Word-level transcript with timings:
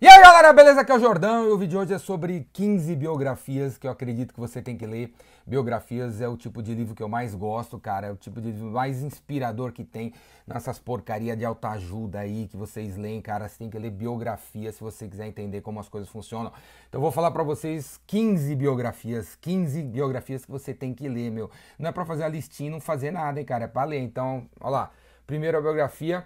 E 0.00 0.06
aí 0.06 0.22
galera, 0.22 0.52
beleza? 0.52 0.82
Aqui 0.82 0.92
é 0.92 0.94
o 0.94 1.00
Jordão 1.00 1.48
e 1.48 1.50
o 1.50 1.58
vídeo 1.58 1.70
de 1.70 1.76
hoje 1.78 1.92
é 1.92 1.98
sobre 1.98 2.46
15 2.52 2.94
biografias 2.94 3.76
que 3.76 3.84
eu 3.84 3.90
acredito 3.90 4.32
que 4.32 4.38
você 4.38 4.62
tem 4.62 4.76
que 4.76 4.86
ler. 4.86 5.12
Biografias 5.44 6.20
é 6.20 6.28
o 6.28 6.36
tipo 6.36 6.62
de 6.62 6.72
livro 6.72 6.94
que 6.94 7.02
eu 7.02 7.08
mais 7.08 7.34
gosto, 7.34 7.80
cara, 7.80 8.06
é 8.06 8.12
o 8.12 8.14
tipo 8.14 8.40
de 8.40 8.52
livro 8.52 8.70
mais 8.70 9.02
inspirador 9.02 9.72
que 9.72 9.82
tem 9.82 10.14
nessas 10.46 10.78
porcaria 10.78 11.36
de 11.36 11.44
autoajuda 11.44 12.20
aí 12.20 12.46
que 12.46 12.56
vocês 12.56 12.96
leem, 12.96 13.20
cara. 13.20 13.48
Você 13.48 13.58
tem 13.58 13.68
que 13.68 13.76
ler 13.76 13.90
biografia 13.90 14.70
se 14.70 14.80
você 14.80 15.08
quiser 15.08 15.26
entender 15.26 15.62
como 15.62 15.80
as 15.80 15.88
coisas 15.88 16.08
funcionam. 16.08 16.52
Então 16.88 17.00
eu 17.00 17.02
vou 17.02 17.10
falar 17.10 17.32
para 17.32 17.42
vocês 17.42 18.00
15 18.06 18.54
biografias, 18.54 19.36
15 19.40 19.82
biografias 19.82 20.44
que 20.44 20.50
você 20.52 20.72
tem 20.72 20.94
que 20.94 21.08
ler, 21.08 21.32
meu. 21.32 21.50
Não 21.76 21.88
é 21.88 21.92
para 21.92 22.04
fazer 22.04 22.22
a 22.22 22.28
listinha 22.28 22.70
não 22.70 22.80
fazer 22.80 23.10
nada, 23.10 23.40
hein, 23.40 23.44
cara, 23.44 23.64
é 23.64 23.68
para 23.68 23.82
ler. 23.82 23.98
Então, 23.98 24.46
olha 24.60 24.70
lá. 24.70 24.90
Primeira 25.26 25.60
biografia 25.60 26.24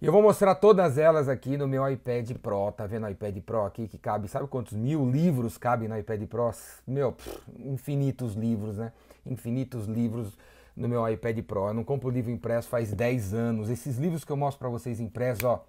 e 0.00 0.04
eu 0.04 0.12
vou 0.12 0.20
mostrar 0.20 0.54
todas 0.54 0.98
elas 0.98 1.26
aqui 1.26 1.56
no 1.56 1.66
meu 1.66 1.88
iPad 1.90 2.32
Pro. 2.32 2.70
Tá 2.70 2.86
vendo 2.86 3.06
o 3.06 3.08
iPad 3.08 3.38
Pro 3.38 3.64
aqui 3.64 3.88
que 3.88 3.96
cabe, 3.96 4.28
sabe 4.28 4.46
quantos 4.46 4.74
mil 4.74 5.08
livros 5.08 5.56
cabem 5.56 5.88
no 5.88 5.98
iPad 5.98 6.22
Pro? 6.24 6.50
Meu, 6.86 7.12
pff, 7.12 7.40
infinitos 7.64 8.34
livros, 8.34 8.76
né? 8.76 8.92
Infinitos 9.24 9.86
livros 9.86 10.36
no 10.76 10.86
meu 10.86 11.08
iPad 11.08 11.38
Pro. 11.44 11.68
Eu 11.68 11.74
não 11.74 11.82
compro 11.82 12.10
livro 12.10 12.30
impresso 12.30 12.68
faz 12.68 12.92
10 12.92 13.32
anos. 13.32 13.70
Esses 13.70 13.96
livros 13.96 14.22
que 14.22 14.30
eu 14.30 14.36
mostro 14.36 14.58
para 14.58 14.68
vocês 14.68 15.00
impressos, 15.00 15.44
ó, 15.44 15.64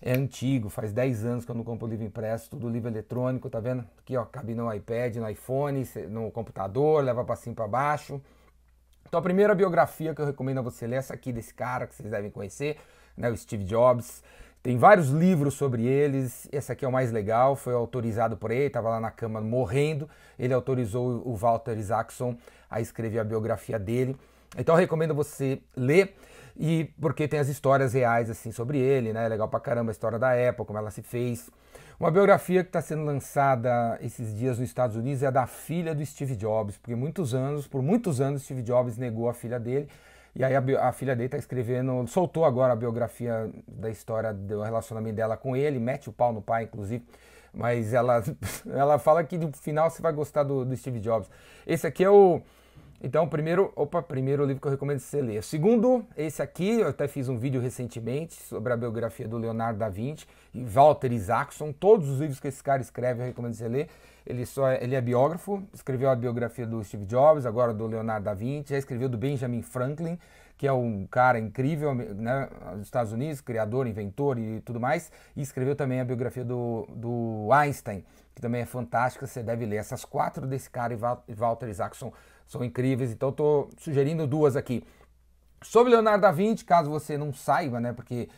é 0.00 0.12
antigo, 0.12 0.68
faz 0.68 0.92
10 0.92 1.24
anos 1.24 1.44
que 1.44 1.50
eu 1.50 1.56
não 1.56 1.64
compro 1.64 1.88
livro 1.88 2.06
impresso, 2.06 2.50
tudo 2.50 2.68
livro 2.68 2.88
eletrônico, 2.88 3.50
tá 3.50 3.58
vendo? 3.58 3.84
Aqui, 3.98 4.16
ó, 4.16 4.24
cabe 4.24 4.54
no 4.54 4.72
iPad, 4.72 5.16
no 5.16 5.28
iPhone, 5.28 5.84
no 6.08 6.30
computador, 6.30 7.02
leva 7.02 7.24
para 7.24 7.34
cima 7.34 7.56
para 7.56 7.66
baixo. 7.66 8.20
Então 9.08 9.18
a 9.18 9.22
primeira 9.22 9.52
biografia 9.52 10.14
que 10.14 10.20
eu 10.20 10.26
recomendo 10.26 10.58
a 10.58 10.62
você 10.62 10.86
ler 10.86 10.96
é 10.96 10.98
essa 11.00 11.14
aqui 11.14 11.32
desse 11.32 11.52
cara 11.52 11.88
que 11.88 11.94
vocês 11.96 12.08
devem 12.08 12.30
conhecer 12.30 12.78
né, 13.18 13.30
o 13.30 13.36
Steve 13.36 13.64
Jobs. 13.64 14.22
Tem 14.62 14.76
vários 14.76 15.08
livros 15.08 15.54
sobre 15.54 15.86
eles. 15.86 16.48
Esse 16.50 16.72
aqui 16.72 16.84
é 16.84 16.88
o 16.88 16.92
mais 16.92 17.12
legal, 17.12 17.56
foi 17.56 17.74
autorizado 17.74 18.36
por 18.36 18.50
ele, 18.50 18.66
estava 18.66 18.88
lá 18.88 19.00
na 19.00 19.10
cama 19.10 19.40
morrendo. 19.40 20.08
Ele 20.38 20.54
autorizou 20.54 21.22
o 21.24 21.36
Walter 21.36 21.76
Isaacson 21.78 22.36
a 22.70 22.80
escrever 22.80 23.18
a 23.18 23.24
biografia 23.24 23.78
dele. 23.78 24.16
Então 24.56 24.74
eu 24.74 24.78
recomendo 24.78 25.14
você 25.14 25.60
ler 25.76 26.14
e 26.58 26.90
porque 27.00 27.28
tem 27.28 27.38
as 27.38 27.48
histórias 27.48 27.92
reais 27.92 28.28
assim 28.28 28.50
sobre 28.50 28.78
ele, 28.78 29.12
né? 29.12 29.26
É 29.26 29.28
legal 29.28 29.48
pra 29.48 29.60
caramba 29.60 29.90
a 29.90 29.92
história 29.92 30.18
da 30.18 30.34
época, 30.34 30.66
como 30.66 30.78
ela 30.78 30.90
se 30.90 31.02
fez. 31.02 31.48
Uma 32.00 32.10
biografia 32.10 32.62
que 32.62 32.68
está 32.68 32.80
sendo 32.80 33.04
lançada 33.04 33.98
esses 34.00 34.36
dias 34.36 34.58
nos 34.58 34.68
Estados 34.68 34.96
Unidos 34.96 35.22
é 35.22 35.26
a 35.26 35.30
da 35.30 35.46
filha 35.46 35.94
do 35.94 36.04
Steve 36.04 36.36
Jobs, 36.36 36.76
porque 36.78 36.94
muitos 36.94 37.34
anos, 37.34 37.66
por 37.66 37.82
muitos 37.82 38.20
anos, 38.20 38.42
Steve 38.42 38.62
Jobs 38.62 38.96
negou 38.96 39.28
a 39.28 39.34
filha 39.34 39.58
dele 39.58 39.88
e 40.34 40.44
aí 40.44 40.54
a, 40.54 40.88
a 40.88 40.92
filha 40.92 41.14
dele 41.14 41.26
está 41.26 41.38
escrevendo, 41.38 42.06
soltou 42.06 42.44
agora 42.44 42.72
a 42.72 42.76
biografia 42.76 43.50
da 43.66 43.90
história 43.90 44.32
do 44.32 44.62
relacionamento 44.62 45.16
dela 45.16 45.36
com 45.36 45.56
ele, 45.56 45.78
mete 45.78 46.08
o 46.08 46.12
pau 46.12 46.32
no 46.32 46.42
pai, 46.42 46.64
inclusive. 46.64 47.04
Mas 47.52 47.92
ela, 47.92 48.22
ela 48.70 48.98
fala 48.98 49.24
que 49.24 49.36
no 49.36 49.52
final 49.52 49.90
você 49.90 50.02
vai 50.02 50.12
gostar 50.12 50.42
do, 50.42 50.64
do 50.64 50.76
Steve 50.76 51.00
Jobs. 51.00 51.28
Esse 51.66 51.86
aqui 51.86 52.04
é 52.04 52.10
o. 52.10 52.40
Então, 53.00 53.28
primeiro, 53.28 53.72
opa, 53.76 54.02
primeiro 54.02 54.44
livro 54.44 54.60
que 54.60 54.66
eu 54.66 54.72
recomendo 54.72 54.98
você 54.98 55.22
ler. 55.22 55.40
Segundo, 55.44 56.04
esse 56.16 56.42
aqui, 56.42 56.80
eu 56.80 56.88
até 56.88 57.06
fiz 57.06 57.28
um 57.28 57.38
vídeo 57.38 57.60
recentemente 57.60 58.34
sobre 58.34 58.72
a 58.72 58.76
biografia 58.76 59.28
do 59.28 59.38
Leonardo 59.38 59.78
da 59.78 59.88
Vinci 59.88 60.26
e 60.52 60.64
Walter 60.64 61.12
Isaacson. 61.12 61.72
Todos 61.72 62.08
os 62.08 62.18
livros 62.18 62.40
que 62.40 62.48
esse 62.48 62.60
cara 62.60 62.82
escreve 62.82 63.22
eu 63.22 63.26
recomendo 63.26 63.54
você 63.54 63.68
ler. 63.68 63.88
Ele, 64.26 64.44
só 64.44 64.68
é, 64.68 64.82
ele 64.82 64.96
é 64.96 65.00
biógrafo, 65.00 65.62
escreveu 65.72 66.10
a 66.10 66.16
biografia 66.16 66.66
do 66.66 66.82
Steve 66.82 67.06
Jobs, 67.06 67.46
agora 67.46 67.72
do 67.72 67.86
Leonardo 67.86 68.24
da 68.24 68.34
Vinci, 68.34 68.70
já 68.70 68.78
escreveu 68.78 69.08
do 69.08 69.16
Benjamin 69.16 69.62
Franklin, 69.62 70.18
que 70.56 70.66
é 70.66 70.72
um 70.72 71.06
cara 71.06 71.38
incrível 71.38 71.94
né, 71.94 72.48
dos 72.74 72.82
Estados 72.82 73.12
Unidos, 73.12 73.40
criador, 73.40 73.86
inventor 73.86 74.38
e 74.38 74.60
tudo 74.60 74.80
mais, 74.80 75.10
e 75.36 75.40
escreveu 75.40 75.76
também 75.76 76.00
a 76.00 76.04
biografia 76.04 76.44
do, 76.44 76.86
do 76.90 77.48
Einstein, 77.52 78.04
que 78.34 78.42
também 78.42 78.60
é 78.60 78.66
fantástica, 78.66 79.26
você 79.26 79.42
deve 79.42 79.64
ler. 79.64 79.76
Essas 79.76 80.04
quatro 80.04 80.46
desse 80.46 80.68
cara 80.68 80.92
e 80.92 81.32
Walter 81.32 81.68
Isaacson 81.68 82.12
são 82.48 82.64
incríveis, 82.64 83.12
então 83.12 83.28
estou 83.28 83.68
sugerindo 83.78 84.26
duas 84.26 84.56
aqui. 84.56 84.82
Sobre 85.62 85.92
Leonardo 85.92 86.22
da 86.22 86.32
Vinci, 86.32 86.64
caso 86.64 86.90
você 86.90 87.18
não 87.18 87.32
saiba, 87.32 87.78
né, 87.78 87.92
porque 87.92 88.28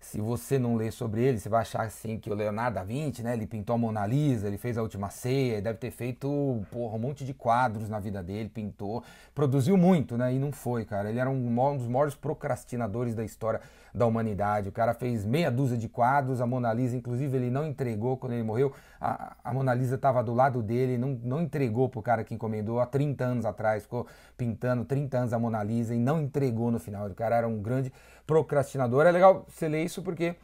se 0.00 0.18
você 0.18 0.58
não 0.58 0.76
ler 0.76 0.92
sobre 0.92 1.22
ele, 1.22 1.38
você 1.38 1.48
vai 1.48 1.60
achar 1.60 1.82
assim 1.82 2.18
que 2.18 2.30
o 2.30 2.34
Leonardo 2.34 2.76
da 2.76 2.82
Vinci, 2.82 3.22
né, 3.22 3.34
ele 3.34 3.46
pintou 3.46 3.74
a 3.74 3.78
Mona 3.78 4.06
Lisa, 4.06 4.46
ele 4.46 4.56
fez 4.56 4.78
a 4.78 4.82
Última 4.82 5.10
Ceia, 5.10 5.60
deve 5.60 5.78
ter 5.78 5.90
feito 5.90 6.62
porra, 6.70 6.96
um 6.96 6.98
monte 6.98 7.22
de 7.22 7.34
quadros 7.34 7.88
na 7.88 8.00
vida 8.00 8.22
dele, 8.22 8.48
pintou, 8.48 9.04
produziu 9.34 9.76
muito, 9.76 10.16
né, 10.16 10.32
e 10.32 10.38
não 10.38 10.52
foi, 10.52 10.86
cara. 10.86 11.10
Ele 11.10 11.18
era 11.18 11.28
um 11.28 11.76
dos 11.76 11.86
maiores 11.86 12.14
procrastinadores 12.14 13.14
da 13.14 13.22
história 13.22 13.60
da 13.94 14.06
humanidade. 14.06 14.68
O 14.68 14.72
cara 14.72 14.94
fez 14.94 15.24
meia 15.24 15.50
dúzia 15.50 15.76
de 15.76 15.88
quadros, 15.88 16.40
a 16.40 16.46
Mona 16.46 16.72
Lisa, 16.72 16.96
inclusive, 16.96 17.36
ele 17.36 17.50
não 17.50 17.66
entregou 17.66 18.16
quando 18.16 18.32
ele 18.32 18.42
morreu. 18.42 18.72
A, 19.00 19.36
a 19.44 19.52
Mona 19.52 19.74
Lisa 19.74 19.96
estava 19.96 20.22
do 20.22 20.32
lado 20.32 20.62
dele, 20.62 20.96
não, 20.96 21.18
não 21.22 21.42
entregou 21.42 21.88
pro 21.88 22.00
cara 22.00 22.24
que 22.24 22.34
encomendou 22.34 22.80
há 22.80 22.86
30 22.86 23.24
anos 23.24 23.44
atrás, 23.44 23.82
ficou 23.82 24.06
pintando 24.36 24.84
30 24.84 25.18
anos 25.18 25.32
a 25.32 25.38
Mona 25.38 25.62
Lisa 25.62 25.94
e 25.94 25.98
não 25.98 26.20
entregou 26.20 26.70
no 26.70 26.78
final. 26.78 27.06
O 27.08 27.14
cara 27.14 27.36
era 27.36 27.48
um 27.48 27.60
grande 27.60 27.92
procrastinador. 28.30 29.06
É 29.06 29.10
legal 29.10 29.44
você 29.48 29.66
ler 29.66 29.82
isso 29.82 30.02
porque 30.02 30.36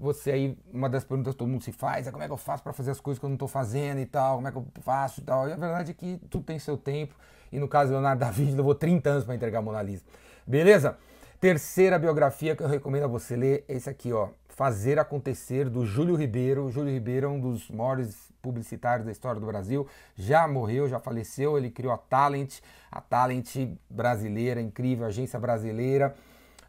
você 0.00 0.30
aí, 0.30 0.58
uma 0.72 0.88
das 0.88 1.04
perguntas 1.04 1.34
que 1.34 1.38
todo 1.38 1.48
mundo 1.48 1.62
se 1.62 1.72
faz 1.72 2.06
é 2.06 2.10
como 2.10 2.24
é 2.24 2.26
que 2.26 2.32
eu 2.32 2.38
faço 2.38 2.62
para 2.62 2.72
fazer 2.72 2.90
as 2.90 3.00
coisas 3.00 3.18
que 3.18 3.24
eu 3.26 3.28
não 3.28 3.34
estou 3.34 3.48
fazendo 3.48 4.00
e 4.00 4.06
tal, 4.06 4.36
como 4.36 4.48
é 4.48 4.50
que 4.50 4.56
eu 4.56 4.66
faço 4.80 5.20
e 5.20 5.24
tal. 5.24 5.46
E 5.46 5.52
a 5.52 5.56
verdade 5.56 5.90
é 5.90 5.94
que 5.94 6.18
tudo 6.30 6.44
tem 6.44 6.58
seu 6.58 6.78
tempo. 6.78 7.14
E 7.52 7.58
no 7.58 7.68
caso 7.68 7.90
do 7.90 7.92
Leonardo 7.92 8.20
da 8.24 8.30
Vinci, 8.30 8.52
levou 8.52 8.74
30 8.74 9.10
anos 9.10 9.24
para 9.24 9.34
entregar 9.34 9.58
a 9.58 9.62
Mona 9.62 9.82
Lisa. 9.82 10.02
Beleza? 10.46 10.96
Terceira 11.38 11.98
biografia 11.98 12.56
que 12.56 12.62
eu 12.62 12.66
recomendo 12.66 13.04
a 13.04 13.08
você 13.08 13.36
ler, 13.36 13.64
esse 13.68 13.90
aqui, 13.90 14.10
ó. 14.10 14.30
Fazer 14.48 14.98
Acontecer, 14.98 15.68
do 15.68 15.84
Júlio 15.84 16.16
Ribeiro. 16.16 16.70
Júlio 16.70 16.92
Ribeiro 16.92 17.26
é 17.26 17.28
um 17.28 17.38
dos 17.38 17.70
maiores 17.70 18.32
publicitários 18.40 19.04
da 19.04 19.12
história 19.12 19.38
do 19.38 19.46
Brasil. 19.46 19.86
Já 20.16 20.48
morreu, 20.48 20.88
já 20.88 20.98
faleceu. 20.98 21.58
Ele 21.58 21.70
criou 21.70 21.92
a 21.92 21.98
Talent, 21.98 22.60
a 22.90 23.02
Talent 23.02 23.54
brasileira, 23.90 24.60
incrível, 24.60 25.06
agência 25.06 25.38
brasileira. 25.38 26.16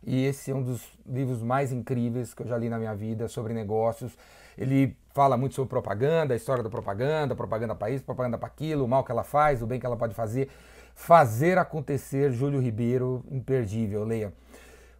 E 0.05 0.25
esse 0.25 0.51
é 0.51 0.55
um 0.55 0.63
dos 0.63 0.81
livros 1.05 1.41
mais 1.41 1.71
incríveis 1.71 2.33
que 2.33 2.43
eu 2.43 2.47
já 2.47 2.57
li 2.57 2.69
na 2.69 2.77
minha 2.77 2.95
vida 2.95 3.27
sobre 3.27 3.53
negócios. 3.53 4.17
Ele 4.57 4.95
fala 5.13 5.37
muito 5.37 5.55
sobre 5.55 5.69
propaganda, 5.69 6.33
a 6.33 6.37
história 6.37 6.63
da 6.63 6.69
propaganda, 6.69 7.35
propaganda 7.35 7.75
para 7.75 7.89
isso, 7.89 8.03
propaganda 8.03 8.37
para 8.37 8.47
aquilo, 8.47 8.85
o 8.85 8.87
mal 8.87 9.03
que 9.03 9.11
ela 9.11 9.23
faz, 9.23 9.61
o 9.61 9.67
bem 9.67 9.79
que 9.79 9.85
ela 9.85 9.97
pode 9.97 10.13
fazer. 10.13 10.49
Fazer 10.95 11.57
Acontecer, 11.57 12.31
Júlio 12.31 12.59
Ribeiro, 12.59 13.23
imperdível, 13.31 14.03
leia. 14.03 14.33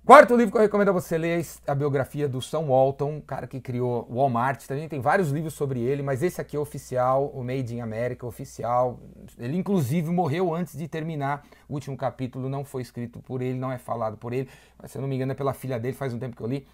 Quarto 0.09 0.35
livro 0.35 0.51
que 0.51 0.57
eu 0.57 0.63
recomendo 0.63 0.89
a 0.89 0.91
você 0.91 1.19
ler 1.19 1.39
é 1.39 1.71
a 1.71 1.75
biografia 1.75 2.27
do 2.27 2.41
Sam 2.41 2.61
Walton, 2.61 3.21
cara 3.21 3.45
que 3.45 3.61
criou 3.61 4.07
o 4.09 4.15
Walmart. 4.15 4.65
Também 4.65 4.89
tem 4.89 4.99
vários 4.99 5.29
livros 5.29 5.53
sobre 5.53 5.81
ele, 5.81 6.01
mas 6.01 6.23
esse 6.23 6.41
aqui 6.41 6.57
é 6.57 6.59
oficial, 6.59 7.27
o 7.27 7.43
Made 7.43 7.75
in 7.75 7.79
America 7.79 8.25
oficial. 8.25 8.99
Ele 9.37 9.55
inclusive 9.55 10.09
morreu 10.09 10.51
antes 10.51 10.75
de 10.75 10.87
terminar 10.87 11.45
o 11.67 11.75
último 11.75 11.95
capítulo, 11.95 12.49
não 12.49 12.65
foi 12.65 12.81
escrito 12.81 13.19
por 13.19 13.39
ele, 13.39 13.59
não 13.59 13.71
é 13.71 13.77
falado 13.77 14.17
por 14.17 14.33
ele, 14.33 14.49
mas 14.81 14.89
se 14.89 14.97
eu 14.97 15.01
não 15.03 15.07
me 15.07 15.15
engano 15.15 15.31
é 15.31 15.35
pela 15.35 15.53
filha 15.53 15.79
dele, 15.79 15.95
faz 15.95 16.11
um 16.11 16.17
tempo 16.17 16.35
que 16.35 16.41
eu 16.41 16.47
li. 16.47 16.65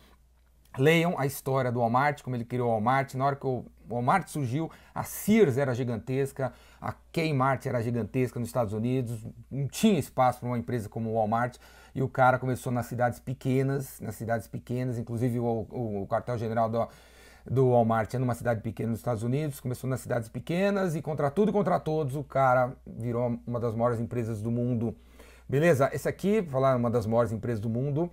Leiam 0.78 1.16
a 1.18 1.25
história 1.25 1.72
do 1.72 1.80
Walmart, 1.80 2.22
como 2.22 2.36
ele 2.36 2.46
criou 2.46 2.68
o 2.68 2.72
Walmart. 2.72 3.13
Na 3.13 3.25
hora 3.25 3.36
que 3.36 3.46
o 3.46 3.66
Walmart 3.90 4.28
surgiu, 4.28 4.69
a 4.94 5.03
Sears 5.03 5.58
era 5.58 5.74
gigantesca, 5.74 6.53
a 6.81 6.94
Kmart 7.12 7.66
era 7.66 7.81
gigantesca 7.81 8.40
nos 8.40 8.50
Estados 8.50 8.74
Unidos, 8.74 9.25
não 9.50 9.68
tinha 9.68 10.00
espaço 10.00 10.40
para 10.40 10.50
uma 10.50 10.58
empresa 10.58 10.90
como 10.90 11.12
o 11.12 11.13
Walmart. 11.13 11.58
E 11.94 12.02
o 12.02 12.09
cara 12.09 12.38
começou 12.38 12.72
nas 12.72 12.88
cidades 12.88 13.19
pequenas, 13.19 14.00
nas 14.02 14.16
cidades 14.16 14.47
pequenas, 14.47 14.97
inclusive 14.97 15.40
o, 15.40 15.66
o, 15.69 16.02
o 16.02 16.08
quartel-general 16.08 16.69
do, 16.69 16.88
do 17.50 17.69
Walmart 17.69 18.13
é 18.13 18.18
numa 18.18 18.34
cidade 18.34 18.62
pequena 18.62 18.90
nos 18.90 19.00
Estados 19.00 19.24
Unidos, 19.24 19.59
começou 19.59 19.90
nas 19.90 20.02
cidades 20.02 20.28
pequenas 20.28 20.96
e 20.96 21.02
contra 21.02 21.30
tudo 21.31 21.50
e 21.50 21.53
contra 21.53 21.80
todos 21.80 22.16
o 22.16 22.24
cara 22.24 22.74
virou 22.86 23.40
uma 23.46 23.59
das 23.59 23.75
maiores 23.75 24.00
empresas 24.00 24.42
do 24.42 24.52
mundo. 24.52 24.96
Beleza? 25.47 25.90
Esse 25.94 26.09
aqui, 26.09 26.42
falar 26.42 26.75
uma 26.75 26.90
das 26.90 27.06
maiores 27.06 27.31
empresas 27.31 27.59
do 27.59 27.69
mundo, 27.69 28.12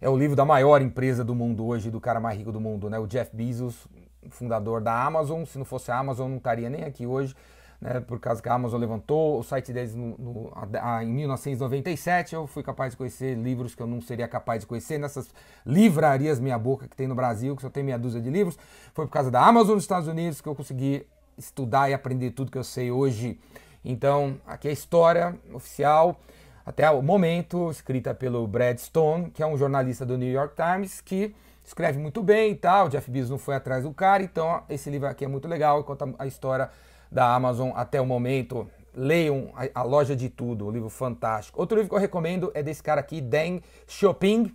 é 0.00 0.08
o 0.08 0.16
livro 0.16 0.36
da 0.36 0.44
maior 0.44 0.82
empresa 0.82 1.24
do 1.24 1.34
mundo 1.34 1.66
hoje, 1.66 1.90
do 1.90 2.00
cara 2.00 2.20
mais 2.20 2.38
rico 2.38 2.52
do 2.52 2.60
mundo, 2.60 2.90
né? 2.90 2.98
O 2.98 3.06
Jeff 3.06 3.34
Bezos, 3.34 3.86
fundador 4.30 4.80
da 4.80 5.04
Amazon. 5.04 5.44
Se 5.44 5.58
não 5.58 5.64
fosse 5.64 5.90
a 5.90 5.98
Amazon, 5.98 6.30
não 6.30 6.36
estaria 6.36 6.68
nem 6.68 6.84
aqui 6.84 7.06
hoje, 7.06 7.34
né? 7.80 8.00
Por 8.00 8.20
causa 8.20 8.42
que 8.42 8.48
a 8.48 8.54
Amazon 8.54 8.80
levantou 8.80 9.38
o 9.38 9.42
site 9.42 9.72
deles 9.72 9.94
no, 9.94 10.16
no, 10.18 10.52
a, 10.54 10.96
a, 10.96 11.04
em 11.04 11.12
1997. 11.12 12.34
Eu 12.34 12.46
fui 12.46 12.62
capaz 12.62 12.92
de 12.92 12.96
conhecer 12.96 13.34
livros 13.36 13.74
que 13.74 13.82
eu 13.82 13.86
não 13.86 14.00
seria 14.00 14.28
capaz 14.28 14.60
de 14.60 14.66
conhecer 14.66 14.98
nessas 14.98 15.32
livrarias 15.64 16.38
meia 16.38 16.58
boca 16.58 16.86
que 16.86 16.96
tem 16.96 17.06
no 17.06 17.14
Brasil, 17.14 17.56
que 17.56 17.62
só 17.62 17.70
tem 17.70 17.82
meia 17.82 17.98
dúzia 17.98 18.20
de 18.20 18.30
livros. 18.30 18.58
Foi 18.92 19.06
por 19.06 19.12
causa 19.12 19.30
da 19.30 19.40
Amazon 19.44 19.74
nos 19.74 19.84
Estados 19.84 20.08
Unidos 20.08 20.40
que 20.40 20.48
eu 20.48 20.54
consegui 20.54 21.06
estudar 21.38 21.90
e 21.90 21.94
aprender 21.94 22.30
tudo 22.32 22.50
que 22.50 22.58
eu 22.58 22.64
sei 22.64 22.90
hoje. 22.90 23.38
Então, 23.84 24.36
aqui 24.46 24.68
é 24.68 24.70
a 24.70 24.74
história 24.74 25.36
oficial 25.54 26.18
até 26.66 26.90
o 26.90 27.00
momento, 27.00 27.70
escrita 27.70 28.12
pelo 28.12 28.44
Brad 28.44 28.76
Stone, 28.78 29.30
que 29.30 29.40
é 29.40 29.46
um 29.46 29.56
jornalista 29.56 30.04
do 30.04 30.18
New 30.18 30.32
York 30.32 30.56
Times, 30.56 31.00
que 31.00 31.32
escreve 31.64 31.96
muito 31.96 32.24
bem 32.24 32.50
e 32.50 32.54
tal. 32.56 32.86
O 32.86 32.88
Jeff 32.88 33.08
Bezos 33.08 33.30
não 33.30 33.38
foi 33.38 33.54
atrás 33.54 33.84
do 33.84 33.92
cara, 33.92 34.24
então 34.24 34.64
esse 34.68 34.90
livro 34.90 35.06
aqui 35.06 35.24
é 35.24 35.28
muito 35.28 35.46
legal, 35.46 35.84
conta 35.84 36.12
a 36.18 36.26
história 36.26 36.68
da 37.10 37.32
Amazon 37.32 37.70
até 37.76 38.00
o 38.00 38.04
momento. 38.04 38.68
Leiam 38.92 39.52
a, 39.54 39.80
a 39.80 39.82
Loja 39.84 40.16
de 40.16 40.28
Tudo, 40.28 40.66
um 40.66 40.72
livro 40.72 40.90
fantástico. 40.90 41.60
Outro 41.60 41.76
livro 41.76 41.88
que 41.88 41.94
eu 41.94 42.00
recomendo 42.00 42.50
é 42.52 42.64
desse 42.64 42.82
cara 42.82 43.00
aqui, 43.00 43.20
Dan 43.20 43.60
Xiaoping, 43.86 44.52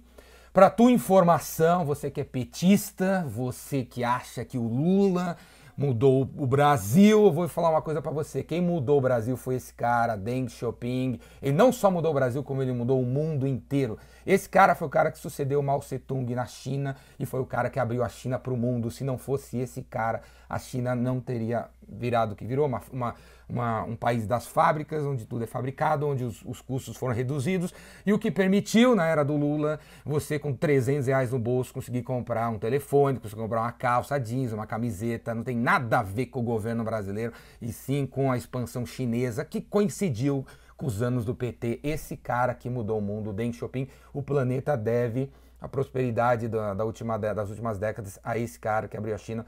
Para 0.51 0.69
tua 0.69 0.91
informação, 0.91 1.85
você 1.85 2.11
que 2.11 2.19
é 2.19 2.25
petista, 2.25 3.25
você 3.25 3.85
que 3.85 4.03
acha 4.03 4.43
que 4.43 4.57
o 4.57 4.67
Lula 4.67 5.37
mudou 5.81 6.29
o 6.37 6.45
Brasil, 6.45 7.25
eu 7.25 7.31
vou 7.31 7.47
falar 7.47 7.71
uma 7.71 7.81
coisa 7.81 7.99
para 8.03 8.11
você. 8.11 8.43
Quem 8.43 8.61
mudou 8.61 8.99
o 8.99 9.01
Brasil 9.01 9.35
foi 9.35 9.55
esse 9.55 9.73
cara, 9.73 10.15
Deng 10.15 10.47
Xiaoping. 10.47 11.19
Ele 11.41 11.55
não 11.55 11.71
só 11.71 11.89
mudou 11.89 12.11
o 12.11 12.13
Brasil, 12.13 12.43
como 12.43 12.61
ele 12.61 12.71
mudou 12.71 13.01
o 13.01 13.05
mundo 13.05 13.47
inteiro. 13.47 13.97
Esse 14.25 14.47
cara 14.47 14.75
foi 14.75 14.87
o 14.87 14.91
cara 14.91 15.11
que 15.11 15.17
sucedeu 15.17 15.61
Mao 15.61 15.79
Tse 15.79 15.99
Tung 15.99 16.33
na 16.35 16.45
China 16.45 16.95
e 17.19 17.25
foi 17.25 17.39
o 17.39 17.45
cara 17.45 17.69
que 17.69 17.79
abriu 17.79 18.03
a 18.03 18.09
China 18.09 18.37
para 18.37 18.53
o 18.53 18.57
mundo. 18.57 18.91
Se 18.91 19.03
não 19.03 19.17
fosse 19.17 19.57
esse 19.57 19.81
cara, 19.81 20.21
a 20.49 20.59
China 20.59 20.93
não 20.93 21.19
teria 21.19 21.67
virado 21.87 22.33
o 22.33 22.35
que 22.35 22.45
virou, 22.45 22.67
uma, 22.67 22.81
uma, 22.91 23.15
uma, 23.49 23.83
um 23.83 23.95
país 23.95 24.25
das 24.27 24.47
fábricas, 24.47 25.03
onde 25.05 25.25
tudo 25.25 25.43
é 25.43 25.47
fabricado, 25.47 26.07
onde 26.07 26.23
os, 26.23 26.41
os, 26.45 26.61
custos 26.61 26.95
foram 26.95 27.13
reduzidos 27.13 27.73
e 28.05 28.13
o 28.13 28.19
que 28.19 28.31
permitiu, 28.31 28.95
na 28.95 29.05
era 29.05 29.23
do 29.23 29.35
Lula, 29.35 29.79
você 30.05 30.39
com 30.39 30.53
300 30.53 31.07
reais 31.07 31.31
no 31.31 31.39
bolso 31.39 31.73
conseguir 31.73 32.03
comprar 32.03 32.49
um 32.49 32.59
telefone, 32.59 33.19
conseguir 33.19 33.41
comprar 33.41 33.61
uma 33.61 33.71
calça 33.71 34.19
jeans, 34.19 34.53
uma 34.53 34.67
camiseta, 34.67 35.33
não 35.33 35.43
tem 35.43 35.55
nada 35.57 35.99
a 35.99 36.03
ver 36.03 36.27
com 36.27 36.39
o 36.39 36.43
governo 36.43 36.83
brasileiro 36.83 37.33
e 37.61 37.71
sim 37.71 38.05
com 38.05 38.31
a 38.31 38.37
expansão 38.37 38.85
chinesa 38.85 39.43
que 39.43 39.61
coincidiu 39.61 40.45
com 40.81 40.87
os 40.87 41.03
anos 41.03 41.23
do 41.23 41.35
PT. 41.35 41.79
Esse 41.83 42.17
cara 42.17 42.55
que 42.55 42.67
mudou 42.67 42.97
o 42.97 43.01
mundo, 43.01 43.31
Deng 43.31 43.53
Xiaoping, 43.53 43.87
o 44.11 44.23
planeta 44.23 44.75
deve 44.75 45.31
a 45.61 45.67
prosperidade 45.67 46.47
da, 46.47 46.73
da 46.73 46.83
última, 46.83 47.19
das 47.19 47.49
últimas 47.51 47.77
décadas 47.77 48.19
a 48.23 48.35
esse 48.35 48.59
cara 48.59 48.87
que 48.87 48.97
abriu 48.97 49.13
a 49.13 49.17
China, 49.19 49.45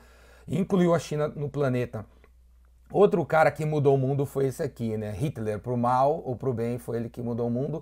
incluiu 0.47 0.93
a 0.93 0.99
China 0.99 1.27
no 1.27 1.49
planeta. 1.49 2.05
Outro 2.91 3.25
cara 3.25 3.49
que 3.49 3.65
mudou 3.65 3.95
o 3.95 3.97
mundo 3.97 4.27
foi 4.27 4.45
esse 4.45 4.61
aqui, 4.61 4.95
né? 4.95 5.11
Hitler, 5.11 5.57
pro 5.57 5.75
mal 5.75 6.21
ou 6.23 6.35
pro 6.35 6.53
bem, 6.53 6.77
foi 6.77 6.97
ele 6.97 7.09
que 7.09 7.19
mudou 7.19 7.47
o 7.47 7.49
mundo. 7.49 7.81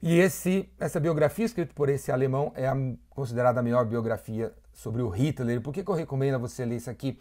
E 0.00 0.20
esse, 0.20 0.70
essa 0.78 1.00
biografia 1.00 1.44
escrita 1.44 1.74
por 1.74 1.88
esse 1.88 2.12
alemão 2.12 2.52
é 2.54 2.68
a, 2.68 2.76
considerada 3.10 3.58
a 3.58 3.62
melhor 3.64 3.84
biografia 3.84 4.52
sobre 4.72 5.02
o 5.02 5.08
Hitler. 5.08 5.60
Por 5.60 5.74
que, 5.74 5.82
que 5.82 5.90
eu 5.90 5.94
recomendo 5.96 6.36
a 6.36 6.38
você 6.38 6.64
ler 6.64 6.76
isso 6.76 6.88
aqui? 6.88 7.18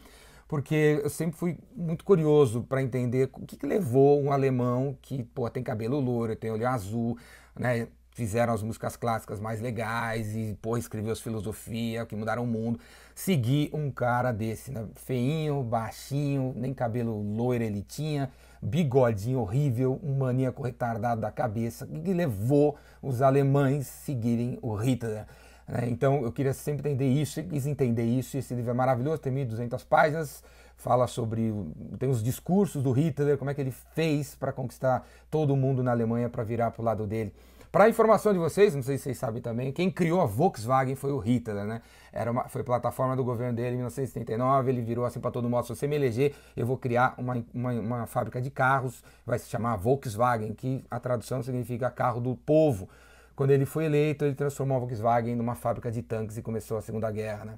Porque 0.51 0.99
eu 1.01 1.09
sempre 1.09 1.37
fui 1.37 1.57
muito 1.73 2.03
curioso 2.03 2.61
para 2.63 2.83
entender 2.83 3.29
o 3.31 3.45
que, 3.45 3.55
que, 3.55 3.65
levou 3.65 4.21
um 4.21 4.33
alemão 4.33 4.97
que 5.01 5.23
pô, 5.23 5.49
tem 5.49 5.63
cabelo 5.63 5.97
louro, 5.97 6.35
tem 6.35 6.51
olho 6.51 6.67
azul, 6.67 7.17
né? 7.57 7.87
fizeram 8.11 8.51
as 8.51 8.61
músicas 8.61 8.97
clássicas 8.97 9.39
mais 9.39 9.61
legais 9.61 10.35
e 10.35 10.57
pô, 10.61 10.75
escreveu 10.75 11.13
as 11.13 11.21
filosofias 11.21 12.05
que 12.05 12.17
mudaram 12.17 12.43
o 12.43 12.47
mundo. 12.47 12.77
Seguir 13.15 13.69
um 13.71 13.89
cara 13.89 14.33
desse, 14.33 14.71
né? 14.71 14.85
Feinho, 14.95 15.63
baixinho, 15.63 16.51
nem 16.53 16.73
cabelo 16.73 17.21
loiro 17.21 17.63
ele 17.63 17.81
tinha, 17.81 18.29
bigodinho 18.61 19.39
horrível, 19.39 20.01
um 20.03 20.17
maníaco 20.17 20.61
retardado 20.61 21.21
da 21.21 21.31
cabeça, 21.31 21.87
que 21.87 22.13
levou 22.13 22.77
os 23.01 23.21
alemães 23.21 23.87
seguirem 23.87 24.59
o 24.61 24.75
Hitler. 24.75 25.25
Né? 25.71 25.87
Então 25.89 26.21
eu 26.23 26.31
queria 26.31 26.53
sempre 26.53 26.89
entender 26.89 27.07
isso, 27.07 27.41
quis 27.43 27.65
entender 27.65 28.03
isso. 28.03 28.37
Esse 28.37 28.53
livro 28.53 28.71
é 28.71 28.73
maravilhoso, 28.73 29.19
tem 29.19 29.33
1.200 29.33 29.85
páginas, 29.87 30.43
fala 30.75 31.07
sobre. 31.07 31.53
tem 31.97 32.09
os 32.09 32.21
discursos 32.21 32.83
do 32.83 32.91
Hitler, 32.91 33.37
como 33.37 33.49
é 33.49 33.53
que 33.53 33.61
ele 33.61 33.71
fez 33.71 34.35
para 34.35 34.51
conquistar 34.51 35.07
todo 35.29 35.55
mundo 35.55 35.81
na 35.81 35.91
Alemanha 35.91 36.29
para 36.29 36.43
virar 36.43 36.71
para 36.71 36.81
o 36.81 36.85
lado 36.85 37.07
dele. 37.07 37.33
Para 37.71 37.87
informação 37.87 38.33
de 38.33 38.39
vocês, 38.39 38.75
não 38.75 38.83
sei 38.83 38.97
se 38.97 39.05
vocês 39.05 39.17
sabem 39.17 39.41
também, 39.41 39.71
quem 39.71 39.89
criou 39.89 40.19
a 40.19 40.25
Volkswagen 40.25 40.93
foi 40.93 41.13
o 41.13 41.19
Hitler, 41.19 41.63
né? 41.63 41.81
Era 42.11 42.29
uma, 42.29 42.49
foi 42.49 42.63
plataforma 42.63 43.15
do 43.15 43.23
governo 43.23 43.55
dele 43.55 43.69
em 43.69 43.77
1979, 43.77 44.69
ele 44.69 44.81
virou 44.81 45.05
assim 45.05 45.21
para 45.21 45.31
todo 45.31 45.49
mundo, 45.49 45.63
se 45.63 45.73
você 45.73 45.87
me 45.87 45.95
eleger, 45.95 46.35
eu 46.57 46.67
vou 46.67 46.75
criar 46.75 47.15
uma, 47.17 47.41
uma, 47.53 47.71
uma 47.71 48.05
fábrica 48.07 48.41
de 48.41 48.51
carros, 48.51 49.01
vai 49.25 49.39
se 49.39 49.49
chamar 49.49 49.77
Volkswagen, 49.77 50.53
que 50.53 50.83
a 50.91 50.99
tradução 50.99 51.41
significa 51.41 51.89
carro 51.89 52.19
do 52.19 52.35
povo. 52.35 52.89
Quando 53.35 53.51
ele 53.51 53.65
foi 53.65 53.85
eleito, 53.85 54.25
ele 54.25 54.35
transformou 54.35 54.77
a 54.77 54.79
Volkswagen 54.79 55.35
numa 55.35 55.55
fábrica 55.55 55.91
de 55.91 56.01
tanques 56.01 56.37
e 56.37 56.41
começou 56.41 56.77
a 56.77 56.81
Segunda 56.81 57.09
Guerra, 57.11 57.45
né? 57.45 57.53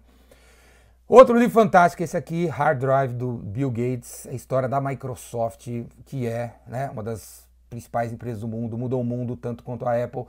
Outro 1.07 1.37
livro 1.37 1.53
fantástico, 1.53 2.01
esse 2.01 2.15
aqui, 2.15 2.47
Hard 2.47 2.79
Drive, 2.79 3.13
do 3.13 3.33
Bill 3.33 3.69
Gates, 3.69 4.25
a 4.25 4.33
história 4.33 4.69
da 4.69 4.79
Microsoft, 4.79 5.67
que 6.05 6.25
é 6.25 6.55
né, 6.65 6.89
uma 6.89 7.03
das 7.03 7.45
principais 7.69 8.13
empresas 8.13 8.39
do 8.39 8.47
mundo, 8.47 8.77
mudou 8.77 9.01
o 9.01 9.03
mundo 9.03 9.35
tanto 9.35 9.63
quanto 9.63 9.85
a 9.85 10.01
Apple. 10.01 10.25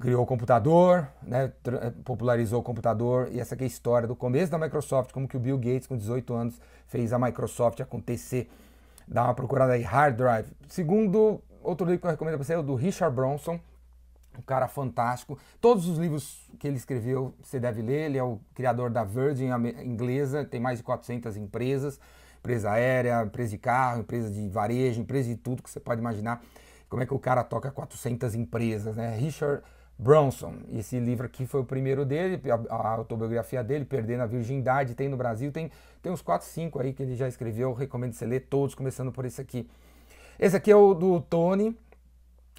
Criou 0.00 0.22
o 0.22 0.26
computador, 0.26 1.06
né, 1.22 1.52
eh, 1.64 1.92
popularizou 2.02 2.60
o 2.60 2.62
computador, 2.62 3.28
e 3.30 3.38
essa 3.38 3.54
aqui 3.54 3.64
é 3.64 3.66
a 3.66 3.68
história 3.68 4.08
do 4.08 4.16
começo 4.16 4.50
da 4.50 4.56
Microsoft, 4.56 5.12
como 5.12 5.28
que 5.28 5.36
o 5.36 5.40
Bill 5.40 5.58
Gates, 5.58 5.86
com 5.86 5.96
18 5.96 6.32
anos, 6.32 6.60
fez 6.86 7.12
a 7.12 7.18
Microsoft 7.18 7.80
acontecer. 7.80 8.50
Dá 9.06 9.24
uma 9.24 9.34
procurada 9.34 9.74
aí, 9.74 9.82
Hard 9.82 10.16
Drive. 10.16 10.46
Segundo, 10.68 11.42
outro 11.62 11.84
livro 11.84 12.00
que 12.00 12.06
eu 12.06 12.10
recomendo 12.10 12.36
para 12.36 12.44
você 12.44 12.54
é 12.54 12.58
o 12.58 12.62
do 12.62 12.74
Richard 12.74 13.14
Bronson, 13.14 13.60
um 14.38 14.42
cara 14.42 14.68
fantástico. 14.68 15.38
Todos 15.60 15.86
os 15.86 15.98
livros 15.98 16.48
que 16.58 16.66
ele 16.66 16.76
escreveu 16.76 17.34
você 17.42 17.58
deve 17.58 17.82
ler. 17.82 18.06
Ele 18.06 18.18
é 18.18 18.22
o 18.22 18.40
criador 18.54 18.90
da 18.90 19.04
Virgin 19.04 19.48
inglesa, 19.84 20.44
tem 20.44 20.60
mais 20.60 20.78
de 20.78 20.84
400 20.84 21.36
empresas 21.36 22.00
empresa 22.40 22.70
aérea, 22.70 23.22
empresa 23.22 23.50
de 23.50 23.58
carro, 23.58 24.00
empresa 24.00 24.30
de 24.30 24.48
varejo, 24.48 25.00
empresa 25.00 25.28
de 25.28 25.36
tudo 25.36 25.62
que 25.62 25.70
você 25.70 25.78
pode 25.78 26.00
imaginar. 26.00 26.42
Como 26.88 27.02
é 27.02 27.06
que 27.06 27.14
o 27.14 27.18
cara 27.18 27.44
toca 27.44 27.70
400 27.70 28.34
empresas, 28.34 28.96
né? 28.96 29.16
Richard 29.16 29.62
Bronson. 29.96 30.54
Esse 30.72 30.98
livro 30.98 31.26
aqui 31.26 31.46
foi 31.46 31.60
o 31.60 31.64
primeiro 31.64 32.04
dele, 32.04 32.40
a, 32.68 32.88
autobiografia 32.88 33.62
dele, 33.62 33.84
Perdendo 33.84 34.22
a 34.22 34.26
Virgindade, 34.26 34.94
tem 34.94 35.08
no 35.08 35.16
Brasil, 35.16 35.52
tem, 35.52 35.70
tem 36.02 36.10
uns 36.10 36.22
4, 36.22 36.48
5 36.48 36.80
aí 36.80 36.92
que 36.92 37.02
ele 37.02 37.14
já 37.14 37.28
escreveu, 37.28 37.72
recomendo 37.72 38.14
você 38.14 38.24
ler 38.24 38.40
todos, 38.48 38.74
começando 38.74 39.12
por 39.12 39.24
esse 39.24 39.40
aqui. 39.40 39.68
Esse 40.38 40.56
aqui 40.56 40.70
é 40.70 40.76
o 40.76 40.94
do 40.94 41.20
Tony, 41.20 41.76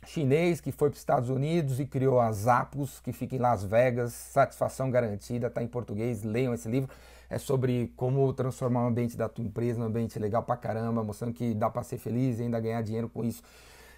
chinês, 0.06 0.59
que 0.59 0.71
foi 0.71 0.89
para 0.89 0.95
os 0.95 1.00
Estados 1.00 1.30
Unidos 1.30 1.80
e 1.80 1.86
criou 1.86 2.19
a 2.19 2.31
Zappos, 2.31 3.00
que 3.00 3.12
fica 3.12 3.36
em 3.36 3.39
Las 3.39 3.63
Vegas, 3.63 4.13
satisfação 4.13 4.89
garantida, 4.89 5.48
está 5.48 5.62
em 5.62 5.68
português, 5.68 6.24
leiam 6.24 6.53
esse 6.53 6.69
livro 6.69 6.89
é 7.31 7.38
sobre 7.38 7.94
como 7.95 8.31
transformar 8.33 8.83
o 8.83 8.88
ambiente 8.88 9.15
da 9.15 9.30
tua 9.30 9.45
empresa 9.45 9.80
num 9.80 9.86
ambiente 9.86 10.19
legal 10.19 10.44
pra 10.44 10.57
caramba, 10.57 11.01
mostrando 11.01 11.33
que 11.33 11.53
dá 11.53 11.69
para 11.69 11.81
ser 11.81 11.98
feliz 11.98 12.39
e 12.39 12.44
ainda 12.44 12.59
ganhar 12.59 12.81
dinheiro 12.81 13.07
com 13.07 13.24
isso. 13.24 13.42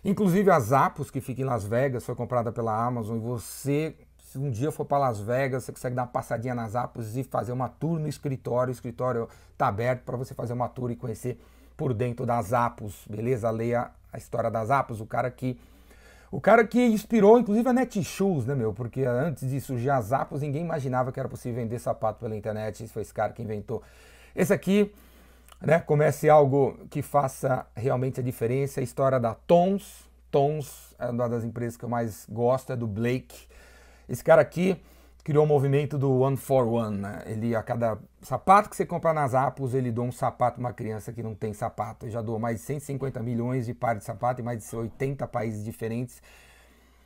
Inclusive 0.06 0.52
a 0.52 0.60
Zappos, 0.60 1.10
que 1.10 1.20
fica 1.20 1.42
em 1.42 1.44
Las 1.44 1.64
Vegas, 1.64 2.06
foi 2.06 2.14
comprada 2.14 2.52
pela 2.52 2.86
Amazon 2.86 3.18
e 3.18 3.20
você, 3.20 3.96
se 4.20 4.38
um 4.38 4.52
dia 4.52 4.72
for 4.72 4.86
para 4.86 5.00
Las 5.00 5.20
Vegas, 5.20 5.64
você 5.64 5.72
consegue 5.72 5.96
dar 5.96 6.04
uma 6.04 6.10
passadinha 6.10 6.54
nas 6.54 6.74
Zappos 6.74 7.18
e 7.18 7.24
fazer 7.24 7.54
uma 7.54 7.68
tour 7.68 7.98
no 7.98 8.08
escritório. 8.08 8.70
O 8.70 8.72
escritório 8.72 9.28
está 9.52 9.68
aberto 9.68 10.04
para 10.04 10.16
você 10.16 10.36
fazer 10.36 10.54
uma 10.54 10.70
tour 10.70 10.92
e 10.92 10.96
conhecer 10.96 11.44
por 11.76 11.92
dentro 11.92 12.28
das 12.28 12.48
Zappos, 12.48 13.04
beleza? 13.10 13.50
Leia 13.50 13.90
a 14.12 14.18
história 14.20 14.52
das 14.52 14.68
Zappos, 14.68 15.02
o 15.02 15.08
cara 15.08 15.32
que 15.32 15.60
o 16.34 16.42
cara 16.42 16.66
que 16.66 16.84
inspirou, 16.84 17.38
inclusive, 17.38 17.70
a 17.70 17.72
Netshoes, 17.72 18.48
né, 18.48 18.56
meu? 18.56 18.74
Porque 18.74 19.04
antes 19.04 19.48
de 19.48 19.62
surgir 19.62 19.92
as 19.92 20.06
Zappos, 20.06 20.42
ninguém 20.42 20.64
imaginava 20.64 21.12
que 21.12 21.20
era 21.20 21.30
possível 21.30 21.62
vender 21.62 21.78
sapato 21.78 22.22
pela 22.22 22.36
internet. 22.36 22.84
Esse 22.84 22.92
foi 22.92 23.04
esse 23.04 23.14
cara 23.14 23.32
que 23.32 23.44
inventou. 23.44 23.84
Esse 24.36 24.52
aqui, 24.52 24.92
né, 25.62 25.80
comece 25.80 26.28
algo 26.28 26.76
que 26.90 27.04
faça 27.04 27.68
realmente 27.76 28.20
a 28.20 28.24
diferença. 28.24 28.80
A 28.80 28.84
história 28.84 29.20
da 29.20 29.36
Tons. 29.36 30.10
Tons 30.32 30.96
é 30.98 31.06
uma 31.06 31.30
das 31.30 31.44
empresas 31.44 31.78
que 31.78 31.86
eu 31.86 31.90
mais 31.90 32.26
gosto, 32.28 32.74
é 32.74 32.76
do 32.76 32.88
Blake. 32.88 33.46
Esse 34.10 34.24
cara 34.24 34.42
aqui 34.42 34.82
criou 35.24 35.44
o 35.44 35.46
um 35.46 35.50
movimento 35.50 35.98
do 35.98 36.20
One 36.20 36.36
for 36.36 36.68
One. 36.68 36.98
Né? 36.98 37.24
Ele, 37.28 37.56
a 37.56 37.64
cada 37.64 37.98
sapato 38.22 38.70
que 38.70 38.76
você 38.76 38.86
comprar 38.86 39.14
nas 39.14 39.34
Apples, 39.34 39.74
ele 39.74 39.92
doa 39.92 40.06
um 40.06 40.12
sapato 40.12 40.60
uma 40.60 40.74
criança 40.74 41.14
que 41.14 41.24
não 41.24 41.34
tem 41.34 41.54
sapato. 41.54 42.06
Ele 42.06 42.12
já 42.12 42.22
doou 42.22 42.40
mais 42.40 42.60
de 42.60 42.66
150 42.66 43.22
milhões 43.22 43.66
de 43.66 43.74
pares 43.74 44.00
de 44.00 44.06
sapato 44.06 44.42
em 44.42 44.44
mais 44.44 44.68
de 44.68 44.76
80 44.76 45.26
países 45.28 45.64
diferentes. 45.64 46.22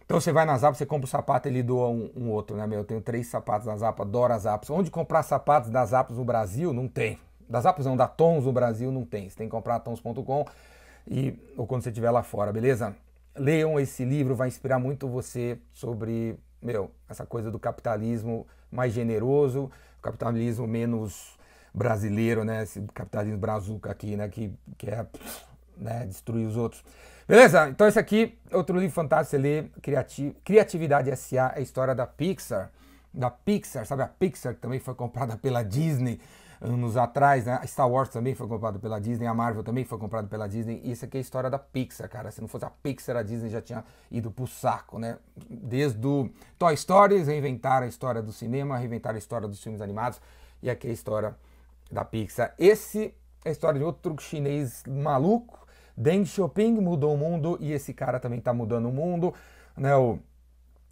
Então 0.03 0.21
você 0.21 0.31
vai 0.31 0.45
nas 0.45 0.63
Apples, 0.63 0.77
você 0.77 0.86
compra 0.86 1.05
um 1.05 1.09
sapato, 1.09 1.50
ele 1.50 1.62
doa 1.62 1.89
um, 1.89 2.09
um, 2.15 2.29
outro, 2.29 2.55
né, 2.55 2.65
meu? 2.65 2.79
Eu 2.79 2.86
tenho 2.86 3.01
três 3.01 3.27
sapatos 3.27 3.67
nas 3.67 3.83
Apples, 3.83 4.07
adoro 4.07 4.33
as 4.33 4.45
Apples. 4.45 4.69
Onde 4.69 4.89
comprar 4.89 5.21
sapatos 5.21 5.69
das 5.69 5.93
Apples 5.93 6.17
no 6.17 6.24
Brasil? 6.24 6.71
Não 6.71 6.88
tem. 6.88 7.19
Das 7.50 7.65
Apples 7.65 7.86
não, 7.86 7.95
da 7.95 8.07
Tons 8.07 8.45
no 8.45 8.53
Brasil 8.53 8.89
não 8.91 9.05
tem. 9.05 9.29
Você 9.29 9.36
tem 9.36 9.47
que 9.47 9.51
comprar 9.51 9.79
tons.com 9.79 10.45
e 11.05 11.38
ou 11.57 11.67
quando 11.67 11.83
você 11.83 11.89
estiver 11.89 12.09
lá 12.09 12.24
fora, 12.24 12.53
beleza? 12.53 12.95
Leiam 13.36 13.79
esse 13.79 14.03
livro, 14.03 14.33
vai 14.33 14.47
inspirar 14.47 14.79
muito 14.79 15.07
você 15.07 15.59
sobre 15.74 16.38
meu, 16.61 16.91
essa 17.07 17.25
coisa 17.25 17.51
do 17.51 17.59
capitalismo 17.59 18.47
mais 18.71 18.93
generoso, 18.93 19.71
capitalismo 20.01 20.67
menos 20.67 21.37
brasileiro, 21.73 22.43
né? 22.43 22.63
Esse 22.63 22.81
capitalismo 22.93 23.37
brazuca 23.37 23.91
aqui, 23.91 24.15
né? 24.15 24.27
Que 24.27 24.53
quer 24.77 24.93
é, 24.93 25.07
né? 25.77 26.05
destruir 26.05 26.47
os 26.47 26.57
outros. 26.57 26.83
Beleza? 27.27 27.67
Então 27.69 27.87
esse 27.87 27.99
aqui, 27.99 28.37
outro 28.51 28.79
livro 28.79 28.93
fantástico, 28.93 29.31
você 29.31 29.37
lê, 29.37 29.63
Criati 29.81 30.35
Criatividade 30.43 31.09
S.A., 31.11 31.53
é 31.55 31.59
a 31.59 31.61
história 31.61 31.93
da 31.93 32.07
Pixar. 32.07 32.71
Da 33.13 33.29
Pixar, 33.29 33.85
sabe 33.85 34.03
a 34.03 34.07
Pixar 34.07 34.55
que 34.55 34.61
também 34.61 34.79
foi 34.79 34.95
comprada 34.95 35.35
pela 35.35 35.63
Disney 35.63 36.19
anos 36.61 36.97
atrás, 36.97 37.45
né? 37.45 37.59
A 37.61 37.67
Star 37.67 37.89
Wars 37.89 38.09
também 38.09 38.33
foi 38.35 38.47
comprada 38.47 38.79
pela 38.79 38.99
Disney, 38.99 39.27
a 39.27 39.33
Marvel 39.33 39.63
também 39.63 39.85
foi 39.85 39.97
comprada 39.97 40.27
pela 40.27 40.47
Disney. 40.47 40.81
Isso 40.83 41.05
aqui 41.05 41.17
é 41.17 41.19
a 41.19 41.21
história 41.21 41.49
da 41.49 41.59
Pixar, 41.59 42.09
cara. 42.09 42.31
Se 42.31 42.41
não 42.41 42.47
fosse 42.47 42.65
a 42.65 42.69
Pixar, 42.69 43.17
a 43.17 43.23
Disney 43.23 43.49
já 43.49 43.61
tinha 43.61 43.83
ido 44.11 44.31
pro 44.31 44.47
saco, 44.47 44.99
né? 44.99 45.17
Desde 45.49 46.05
o 46.05 46.29
Toy 46.57 46.73
Story, 46.73 47.21
reinventaram 47.23 47.85
a 47.85 47.89
história 47.89 48.21
do 48.21 48.31
cinema, 48.31 48.77
reinventaram 48.77 49.15
a 49.15 49.19
história 49.19 49.47
dos 49.47 49.61
filmes 49.61 49.81
animados. 49.81 50.19
E 50.61 50.69
aqui 50.69 50.87
é 50.87 50.89
a 50.89 50.93
história 50.93 51.35
da 51.91 52.03
Pixar. 52.03 52.53
Esse 52.57 53.13
é 53.45 53.49
a 53.49 53.51
história 53.51 53.79
de 53.79 53.85
outro 53.85 54.15
chinês 54.19 54.83
maluco. 54.87 55.67
Deng 55.95 56.25
Xiaoping 56.25 56.73
mudou 56.73 57.13
o 57.13 57.17
mundo 57.17 57.57
e 57.59 57.71
esse 57.71 57.93
cara 57.93 58.19
também 58.19 58.39
tá 58.39 58.53
mudando 58.53 58.87
o 58.87 58.91
mundo, 58.91 59.33
né? 59.75 59.95
O 59.95 60.19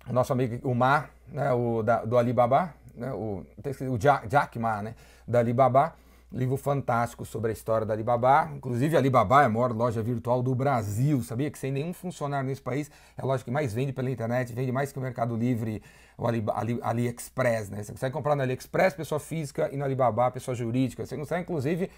o 0.07 0.13
nosso 0.13 0.31
amigo 0.31 0.67
o 0.67 0.75
Mar, 0.75 1.09
né, 1.27 1.51
o 1.51 1.83
da, 1.83 2.03
do 2.05 2.17
Alibaba, 2.17 2.73
né, 2.95 3.11
o, 3.11 3.45
o 3.91 3.97
Jack, 3.97 4.27
Jack 4.27 4.57
Ma, 4.59 4.81
né, 4.81 4.95
da 5.27 5.39
Alibaba, 5.39 5.93
livro 6.31 6.57
fantástico 6.57 7.23
sobre 7.23 7.51
a 7.51 7.53
história 7.53 7.85
da 7.85 7.93
Alibaba. 7.93 8.49
Inclusive, 8.55 8.95
a 8.95 8.99
Alibaba 8.99 9.43
é 9.43 9.45
a 9.45 9.49
maior 9.49 9.71
loja 9.71 10.01
virtual 10.01 10.43
do 10.43 10.53
Brasil. 10.53 11.21
Sabia 11.23 11.49
que 11.49 11.57
sem 11.57 11.71
nenhum 11.71 11.93
funcionário 11.93 12.47
nesse 12.47 12.61
país 12.61 12.91
é 13.17 13.21
a 13.21 13.25
loja 13.25 13.43
que 13.43 13.51
mais 13.51 13.73
vende 13.73 13.93
pela 13.93 14.09
internet, 14.09 14.53
vende 14.53 14.71
mais 14.71 14.91
que 14.91 14.99
o 14.99 15.01
Mercado 15.01 15.35
Livre, 15.35 15.81
o 16.17 16.27
Ali, 16.27 16.43
Ali, 16.53 16.79
AliExpress. 16.81 17.69
Né? 17.69 17.83
Você 17.83 17.91
consegue 17.93 18.13
comprar 18.13 18.35
no 18.35 18.41
AliExpress, 18.41 18.95
pessoa 18.95 19.19
física, 19.19 19.69
e 19.71 19.77
no 19.77 19.85
Alibaba, 19.85 20.29
pessoa 20.29 20.53
jurídica. 20.55 21.05
Você 21.05 21.15
consegue, 21.15 21.43
inclusive, 21.43 21.89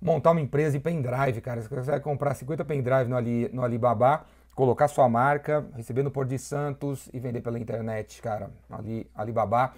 montar 0.00 0.30
uma 0.32 0.40
empresa 0.40 0.78
de 0.78 0.80
pendrive, 0.80 1.40
cara. 1.40 1.60
Você 1.60 1.68
consegue 1.68 2.00
comprar 2.00 2.34
50 2.34 2.64
pendrive 2.64 3.08
no, 3.08 3.16
Ali, 3.16 3.50
no 3.52 3.64
Alibaba, 3.64 4.24
colocar 4.54 4.88
sua 4.88 5.08
marca, 5.08 5.66
receber 5.74 6.02
no 6.02 6.10
Porto 6.10 6.28
de 6.28 6.38
Santos 6.38 7.08
e 7.12 7.18
vender 7.18 7.40
pela 7.40 7.58
internet, 7.58 8.20
cara. 8.20 8.50
Ali, 8.70 9.10
Alibaba 9.14 9.72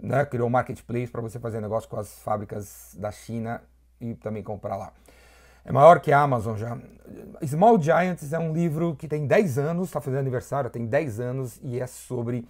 né, 0.00 0.24
criou 0.24 0.46
um 0.46 0.50
marketplace 0.50 1.10
para 1.10 1.20
você 1.20 1.38
fazer 1.38 1.60
negócio 1.60 1.88
com 1.88 1.98
as 1.98 2.18
fábricas 2.20 2.96
da 2.98 3.10
China 3.10 3.62
e 4.00 4.14
também 4.14 4.42
comprar 4.42 4.76
lá. 4.76 4.92
É 5.64 5.70
maior 5.70 6.00
que 6.00 6.10
a 6.10 6.20
Amazon 6.20 6.56
já. 6.56 6.76
Small 7.46 7.80
Giants 7.80 8.32
é 8.32 8.38
um 8.38 8.52
livro 8.52 8.96
que 8.96 9.06
tem 9.06 9.26
10 9.26 9.58
anos, 9.58 9.88
está 9.88 10.00
fazendo 10.00 10.20
aniversário, 10.20 10.70
tem 10.70 10.86
10 10.86 11.20
anos 11.20 11.60
e 11.62 11.80
é 11.80 11.86
sobre 11.86 12.48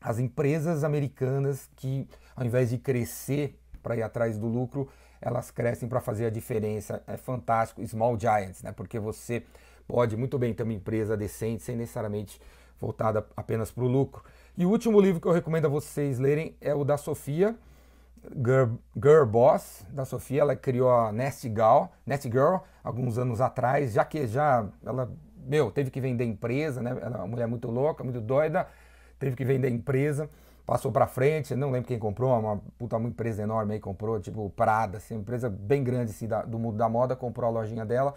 as 0.00 0.18
empresas 0.18 0.84
americanas 0.84 1.70
que, 1.76 2.06
ao 2.36 2.44
invés 2.44 2.70
de 2.70 2.78
crescer 2.78 3.58
para 3.82 3.96
ir 3.96 4.02
atrás 4.02 4.38
do 4.38 4.46
lucro, 4.46 4.88
elas 5.20 5.50
crescem 5.50 5.88
para 5.88 6.00
fazer 6.00 6.26
a 6.26 6.30
diferença. 6.30 7.02
É 7.06 7.16
fantástico. 7.16 7.84
Small 7.86 8.18
Giants, 8.18 8.62
né? 8.62 8.72
Porque 8.72 8.98
você 8.98 9.42
pode 9.88 10.16
muito 10.16 10.38
bem 10.38 10.52
ter 10.52 10.62
uma 10.62 10.74
empresa 10.74 11.16
decente 11.16 11.62
sem 11.62 11.74
necessariamente 11.74 12.38
voltada 12.78 13.26
apenas 13.34 13.70
para 13.70 13.82
o 13.82 13.88
lucro. 13.88 14.22
E 14.56 14.66
o 14.66 14.70
último 14.70 15.00
livro 15.00 15.20
que 15.20 15.26
eu 15.26 15.32
recomendo 15.32 15.64
a 15.64 15.68
vocês 15.68 16.18
lerem 16.18 16.54
é 16.60 16.74
o 16.74 16.84
da 16.84 16.96
Sofia, 16.96 17.56
Girl, 18.36 18.74
Girl 18.94 19.24
Boss, 19.24 19.84
da 19.90 20.04
Sofia. 20.04 20.42
Ela 20.42 20.54
criou 20.56 20.90
a 20.90 21.10
Nest 21.10 21.42
Girl, 21.44 21.84
Nest 22.06 22.24
Girl 22.24 22.56
alguns 22.84 23.18
anos 23.18 23.40
atrás, 23.40 23.92
já 23.92 24.04
que 24.04 24.26
já 24.26 24.66
ela, 24.84 25.10
meu, 25.46 25.70
teve 25.70 25.90
que 25.90 26.00
vender 26.00 26.24
empresa, 26.24 26.82
né? 26.82 26.90
Ela 26.90 27.16
é 27.16 27.18
uma 27.18 27.26
mulher 27.26 27.46
muito 27.46 27.70
louca, 27.70 28.04
muito 28.04 28.20
doida, 28.20 28.66
teve 29.18 29.34
que 29.34 29.44
vender 29.44 29.70
empresa, 29.70 30.28
passou 30.66 30.92
para 30.92 31.06
frente, 31.06 31.54
não 31.54 31.70
lembro 31.70 31.88
quem 31.88 31.98
comprou, 31.98 32.38
uma 32.38 32.60
puta 32.78 32.96
uma 32.96 33.08
empresa 33.08 33.42
enorme 33.42 33.74
aí 33.74 33.80
comprou, 33.80 34.20
tipo 34.20 34.50
Prada, 34.50 34.98
assim, 34.98 35.14
uma 35.14 35.20
empresa 35.22 35.48
bem 35.48 35.82
grande 35.82 36.10
assim, 36.10 36.28
da, 36.28 36.42
do 36.42 36.58
mundo 36.58 36.76
da 36.76 36.88
moda, 36.88 37.16
comprou 37.16 37.48
a 37.48 37.52
lojinha 37.52 37.86
dela. 37.86 38.14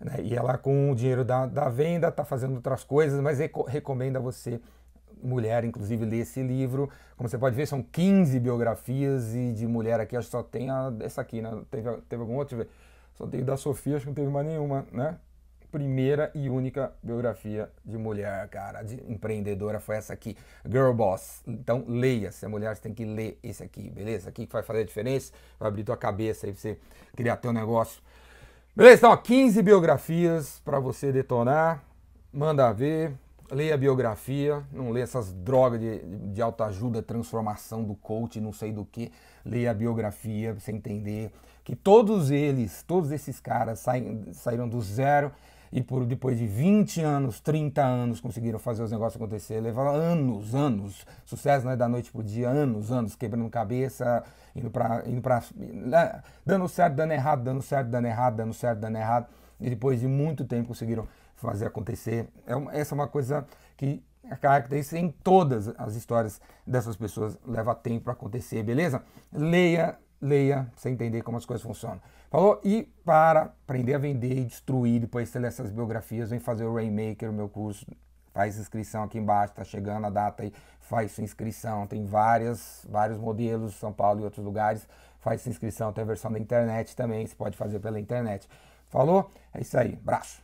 Né? 0.00 0.16
E 0.22 0.34
ela, 0.34 0.58
com 0.58 0.90
o 0.90 0.94
dinheiro 0.94 1.24
da, 1.24 1.46
da 1.46 1.68
venda, 1.68 2.08
está 2.08 2.24
fazendo 2.24 2.54
outras 2.54 2.84
coisas, 2.84 3.20
mas 3.20 3.38
reco 3.38 3.62
recomenda 3.62 4.20
você 4.20 4.60
mulher, 5.22 5.64
inclusive, 5.64 6.04
ler 6.04 6.18
esse 6.18 6.42
livro. 6.42 6.90
Como 7.16 7.28
você 7.28 7.38
pode 7.38 7.56
ver, 7.56 7.66
são 7.66 7.82
15 7.82 8.38
biografias 8.38 9.34
e 9.34 9.52
de 9.52 9.66
mulher 9.66 9.98
aqui, 9.98 10.16
acho 10.16 10.26
que 10.26 10.32
só 10.32 10.42
tem 10.42 10.70
a, 10.70 10.92
essa 11.00 11.20
aqui, 11.20 11.40
né? 11.40 11.50
Teve, 11.70 11.90
teve 12.08 12.20
algum 12.20 12.36
outro? 12.36 12.66
Só 13.14 13.26
tem 13.26 13.44
da 13.44 13.56
Sofia, 13.56 13.96
acho 13.96 14.04
que 14.04 14.10
não 14.10 14.14
teve 14.14 14.28
mais 14.28 14.46
nenhuma, 14.46 14.86
né? 14.92 15.16
Primeira 15.70 16.30
e 16.34 16.48
única 16.48 16.92
biografia 17.02 17.68
de 17.84 17.98
mulher, 17.98 18.48
cara, 18.48 18.82
de 18.82 18.94
empreendedora 19.10 19.80
foi 19.80 19.96
essa 19.96 20.12
aqui, 20.12 20.36
Girl 20.64 20.92
Boss. 20.92 21.42
Então 21.46 21.84
leia, 21.88 22.30
se 22.30 22.44
é 22.44 22.48
mulher, 22.48 22.76
você 22.76 22.82
tem 22.82 22.94
que 22.94 23.04
ler 23.04 23.38
esse 23.42 23.62
aqui, 23.62 23.90
beleza? 23.90 24.28
Aqui 24.28 24.46
que 24.46 24.52
vai 24.52 24.62
fazer 24.62 24.80
a 24.80 24.84
diferença, 24.84 25.32
vai 25.58 25.68
abrir 25.68 25.82
tua 25.82 25.96
cabeça 25.96 26.46
aí 26.46 26.52
pra 26.52 26.60
você 26.60 26.78
criar 27.16 27.36
teu 27.38 27.52
negócio. 27.52 28.00
Beleza? 28.76 28.96
Então, 28.96 29.12
ó, 29.12 29.16
15 29.16 29.62
biografias 29.62 30.60
para 30.64 30.80
você 30.80 31.12
detonar. 31.12 31.84
Manda 32.32 32.72
ver, 32.72 33.12
leia 33.48 33.74
a 33.74 33.76
biografia, 33.76 34.64
não 34.72 34.90
leia 34.90 35.04
essas 35.04 35.32
drogas 35.32 35.78
de, 35.78 36.00
de 36.32 36.42
autoajuda, 36.42 37.00
transformação 37.00 37.84
do 37.84 37.94
coach, 37.94 38.40
não 38.40 38.52
sei 38.52 38.72
do 38.72 38.84
que. 38.84 39.12
Leia 39.44 39.70
a 39.70 39.74
biografia 39.74 40.50
pra 40.50 40.60
você 40.60 40.72
entender 40.72 41.30
que 41.62 41.76
todos 41.76 42.32
eles, 42.32 42.82
todos 42.82 43.12
esses 43.12 43.38
caras 43.38 43.78
saem, 43.78 44.24
saíram 44.32 44.68
do 44.68 44.82
zero 44.82 45.30
e 45.74 45.82
por 45.82 46.06
depois 46.06 46.38
de 46.38 46.46
20 46.46 47.00
anos, 47.00 47.40
30 47.40 47.84
anos 47.84 48.20
conseguiram 48.20 48.60
fazer 48.60 48.84
os 48.84 48.92
negócios 48.92 49.20
acontecer. 49.20 49.60
Levaram 49.60 49.90
anos, 49.90 50.54
anos. 50.54 51.04
Sucesso 51.24 51.64
não 51.64 51.72
é 51.72 51.76
da 51.76 51.88
noite 51.88 52.12
pro 52.12 52.22
dia, 52.22 52.48
anos, 52.48 52.92
anos, 52.92 53.16
quebrando 53.16 53.50
cabeça, 53.50 54.22
indo 54.54 54.70
para 54.70 55.02
indo 55.04 55.20
pra, 55.20 55.42
né, 55.56 56.22
dando 56.46 56.68
certo, 56.68 56.94
dando 56.94 57.10
errado, 57.10 57.42
dando 57.42 57.60
certo, 57.60 57.88
dando 57.88 58.06
errado, 58.06 58.36
dando 58.36 58.54
certo, 58.54 58.78
dando 58.78 58.96
errado. 58.96 59.26
E 59.60 59.68
depois 59.68 59.98
de 59.98 60.06
muito 60.06 60.44
tempo 60.44 60.68
conseguiram 60.68 61.08
fazer 61.34 61.66
acontecer. 61.66 62.28
É 62.46 62.54
uma, 62.54 62.72
essa 62.72 62.94
é 62.94 62.96
uma 62.96 63.08
coisa 63.08 63.44
que 63.76 64.00
é 64.30 64.36
característica 64.36 64.96
em 64.96 65.10
todas 65.10 65.68
as 65.76 65.96
histórias 65.96 66.40
dessas 66.64 66.94
pessoas. 66.94 67.36
Leva 67.44 67.74
tempo 67.74 68.04
para 68.04 68.12
acontecer, 68.12 68.62
beleza? 68.62 69.02
Leia, 69.32 69.98
leia, 70.24 70.66
você 70.74 70.88
entender 70.88 71.22
como 71.22 71.36
as 71.36 71.44
coisas 71.44 71.62
funcionam. 71.62 72.00
Falou? 72.30 72.60
E 72.64 72.84
para 73.04 73.42
aprender 73.42 73.94
a 73.94 73.98
vender 73.98 74.38
e 74.38 74.44
destruir, 74.44 75.00
depois 75.00 75.30
de 75.30 75.38
ler 75.38 75.48
essas 75.48 75.70
biografias, 75.70 76.30
vem 76.30 76.40
fazer 76.40 76.64
o 76.64 76.74
Rainmaker, 76.74 77.30
o 77.30 77.32
meu 77.32 77.48
curso. 77.48 77.86
Faz 78.32 78.58
inscrição 78.58 79.04
aqui 79.04 79.18
embaixo, 79.18 79.54
tá 79.54 79.62
chegando 79.62 80.06
a 80.06 80.10
data 80.10 80.42
aí, 80.42 80.52
faz 80.80 81.12
sua 81.12 81.22
inscrição. 81.22 81.86
Tem 81.86 82.04
várias, 82.04 82.84
vários 82.88 83.18
modelos, 83.18 83.74
São 83.76 83.92
Paulo 83.92 84.20
e 84.20 84.24
outros 84.24 84.44
lugares. 84.44 84.88
Faz 85.20 85.42
sua 85.42 85.50
inscrição, 85.50 85.92
tem 85.92 86.02
a 86.02 86.06
versão 86.06 86.32
da 86.32 86.38
internet 86.38 86.96
também, 86.96 87.26
você 87.26 87.34
pode 87.34 87.56
fazer 87.56 87.78
pela 87.78 88.00
internet. 88.00 88.48
Falou? 88.88 89.30
É 89.52 89.60
isso 89.60 89.78
aí, 89.78 89.96
braço. 89.96 90.43